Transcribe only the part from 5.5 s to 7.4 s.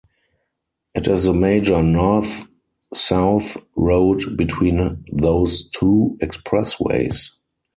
two expressways.